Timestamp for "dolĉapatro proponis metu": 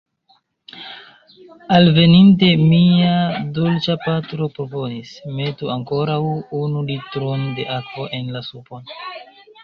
3.57-5.69